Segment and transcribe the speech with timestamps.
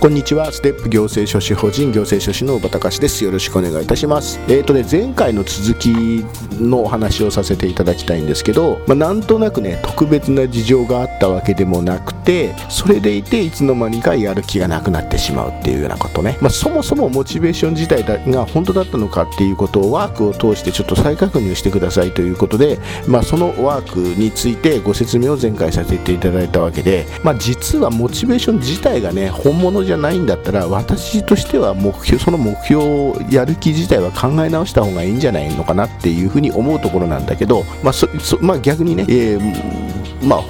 [0.00, 0.50] こんにちは。
[0.50, 3.22] ステップ行政書士法人行政書士の小畑隆です。
[3.22, 4.40] よろしくお願いいたします。
[4.48, 6.24] えっ、ー、とね前回の続き
[6.58, 37.92] のお話をさせていただきたいんですけど、まあ、なんとなくね特別な事情があったわけでもなくてそれでいていつの間にかやる気がなくなってしまうっていうようなことね、まあ、そもそもモチベーション自体が本当だったのかっていうことをワークを通してちょっと再確認してくださいということで、まあ、そのワークについてご説明を前回させていただいたわけで、まあ、実はモチベーション自体がね本物じゃないんだったら私としては目標その目標をやる気自体は考え直した方がいいんじゃないのかなっていうふうに思うところなんだけど、まあ
[38.40, 40.42] まあ、逆にね、えー、まあ、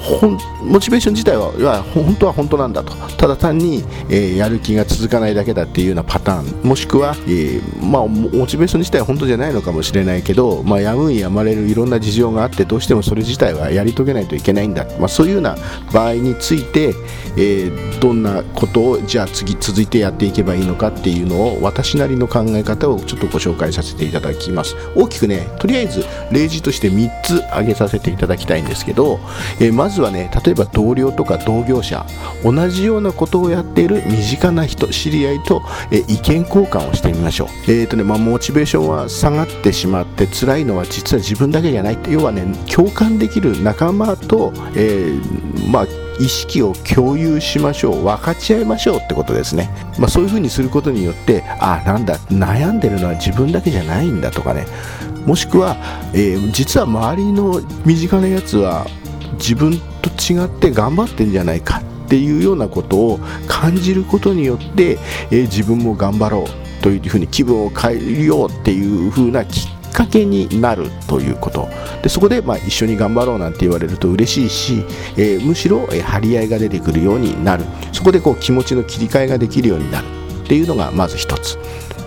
[0.63, 2.93] モチベーション自体は本当は本当なんだと。
[3.17, 6.69] ただ単に、えー、やる気が続かないだけだっていうようなパターン。
[6.69, 15.57] もしくは、えー、まあ、モチベーション自体は本当じゃないのかもしれないけど、まあ、やむんやまれるいろんな事情があってどうしてもそれ自体はやり遂げないといけないんだ、まあ、そういうような
[15.93, 16.95] 場合について、
[17.37, 24.77] えどんなことをじゃあ次続いてやっていけばいいのかっていうのを私なりの考え方をちょっとご紹介させていただきます。
[24.95, 29.21] 大きくねとりあえず例示として3つ挙げさせていただきたいんですけど、
[29.61, 32.07] えー、まずはね例えばえば同僚とか同業者
[32.45, 37.49] 同じようなことをやっている身近な人知り合いと、え、意見交換をしてみましょう。
[37.71, 41.99] えっ、ー、とねまあモチベーションは下がってしまって辛いのは実は自分だけじゃない。
[42.09, 45.13] 要はね共感できる仲間と、え
[45.71, 45.87] まあ
[46.21, 48.05] 意識を共有しましょう。
[48.05, 54.67] 分かち合いましょうってことですね、まあ、そういうふうにすることによってあなんだ悩んでるのは自分だけじゃないんだとかね。
[55.27, 55.77] もしくは、
[56.15, 58.87] えー、実は周りの身近なやつは
[59.41, 64.99] 自分と違って頑張ってんじゃないかっていうようなことを感じることによって、
[65.31, 71.69] えー、自分も頑張ろうというふうに気分を変えようっていうふうなきっかけになるということ。
[72.03, 74.85] でそこでまあ一緒に頑張ろうなんて言われると嬉しいし、
[75.17, 77.65] えー、むしろ、え張り合いが出てくるようになる。
[77.93, 80.07] そこでこう気持ちの切り替えができるようになる
[80.45, 81.59] っていうのがまず一つ。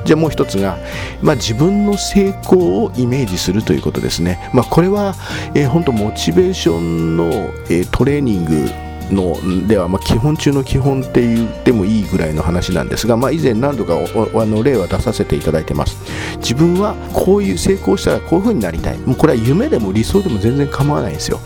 [0.06, 0.78] じゃあもう一つが、
[1.22, 5.16] まあ、自分の成功をイメージするということですね、まあ、これは、
[5.56, 7.30] えー、本当モチベーションの、
[7.70, 8.70] えー、トレーニング
[9.12, 15.98] のでは、まあ、基本中の基本って言ってもいいぐらいの話なんですが、まあ、以前何度かあの例は出させていただいてます。
[16.38, 18.98] 自分はこういう成功したらこういう風になりたい。
[19.00, 21.40] もうこれは夢でも理想でも全然構わないんですよ。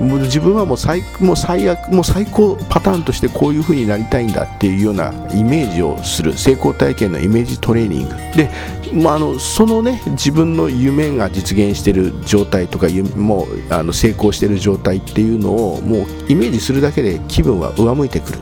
[0.00, 8.14] もう自分はもう最もう最悪もう最高パターンとしてこういう風になりたいんだっていうようなイメージをする成功体験のイメージトレーニング。
[8.36, 8.50] で、
[8.94, 18.38] まあ、あのそのね自分の夢が実現している状態とかもうあの成功している状態っていうのをもうイメージするだけで気分は上向いてくる。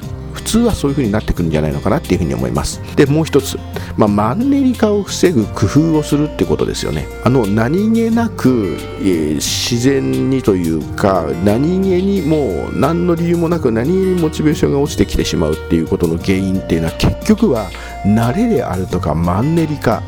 [0.50, 2.80] 通はそういう風になってくるんじゃないのかなっていうふうに思います。
[2.96, 3.58] でもう一つ、
[3.96, 7.06] まあ、マンネリ化を防ぐ工夫をするってことですよね。
[7.24, 17.70] あの何気なく、えー、自然にというか何気にもう何の理由もなく何気にモチベーションが落ちてきてしまうっていうことの原因っていうのは結局は
[18.04, 20.02] 慣れであるとかマンネリ化。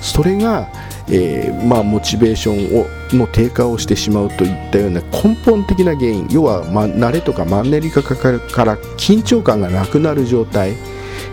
[0.00, 0.68] それが
[1.10, 2.86] えー、まあ、モチベーションを
[3.16, 8.38] の低下をしてしまうといったような根本的な原因要は、ま慣れとかマンネリ化から
[8.96, 10.72] 緊張感がなくなる状態、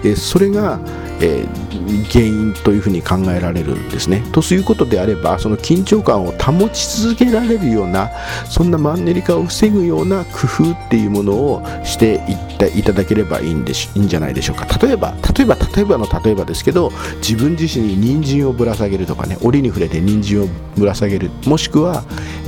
[0.03, 0.79] えー、それが
[1.21, 1.64] えー、
[2.11, 4.23] 原因というふうに考えられるんですね。
[4.31, 8.11] ということであればその緊張感を保ち続けられるような
[8.49, 14.65] そんなマンネリ化を防ぐような工夫っていうものをしていっていただければいいんでしいいんじゃないでしょうか。
[14.77, 20.47] 例えば例えば例えばの例えばですけど自分自身に人参をぶら下げるとかね折に触れて人参を
[20.77, 22.03] ぶら下げるもしくは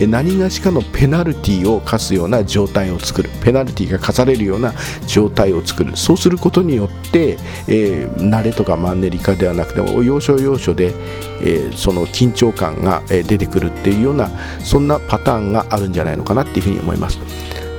[0.07, 4.73] 何がしかのペナルティを課すような状態を作るペナルティが課されるような
[5.07, 7.37] 状態を作るそうすることによって、
[7.67, 10.93] えー、慣れとかマンネリ化ではなくても要所要所で、
[11.41, 14.29] えー、その緊張感が出てくるっていうような
[14.63, 17.19] そんなパターンがあるんじゃないのかなっていうふうに思います。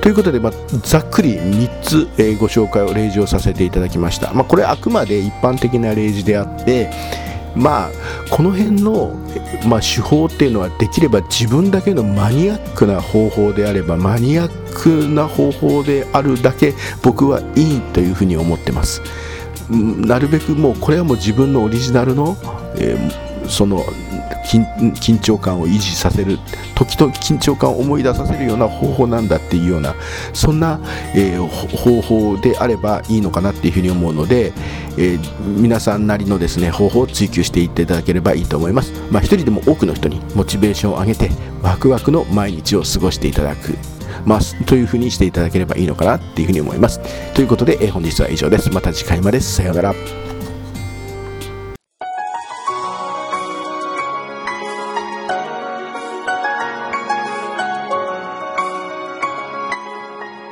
[0.01, 4.33] ということで、まあ、ざっくり3つ、えー、ご紹介を例示をさせていただきました。
[4.33, 6.89] まあ、これあくまで一般的な例示であって、
[7.55, 7.91] まあ
[8.29, 9.15] この辺の、
[9.67, 19.01] まあ、手法っていうのはできれば自分だけのマニアックな方法であればマニアックな方法であるだけ僕はいいというふうに思ってます
[19.69, 22.35] なるべくもうこれはもう自分のオリジナルの、
[22.75, 23.83] えー、その
[24.49, 26.39] 緊張感を維持させる
[26.75, 29.93] 時と緊張感を思い出させるような方法なんだっていうような
[30.33, 30.79] そんな、
[31.15, 34.53] えー、方法であればいいのかなっていうふうに思うので、
[34.97, 38.93] えー、皆さんなりのですね方法を追求していっていただければいいと思います。
[39.11, 41.29] まあ、一人でも多くの人にモチベーションを上げて
[41.61, 43.77] ワクワクの毎日を過ごしていただく
[44.25, 44.55] ます。
[44.65, 46.99] というふうにしていただければいいのかなっていうふうに思います。
[47.33, 48.69] ということで、え、本日は以上です。
[48.71, 49.39] また次回まで。
[49.39, 49.93] さようなら。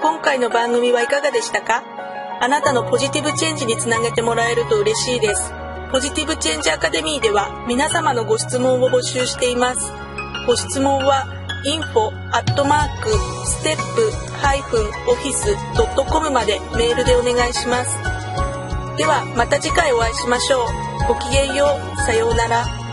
[0.02, 1.84] 今回の番組はいかがでしたか？
[2.40, 5.52] あなたのポジティブチェンジにつなげてもらえると嬉しいです。
[5.92, 9.92] ポジティブチェンジアカデミーでは皆様のご質問を募集しています。
[10.46, 11.26] ご質問は
[11.66, 13.10] info アットマーク
[13.46, 17.98] ステップハイフンオフィスドットコムまでメールでお願いします。
[18.98, 20.68] ではまた次回お会いしましょう。
[21.08, 21.98] ごきげんよう。
[22.02, 22.87] さようなら。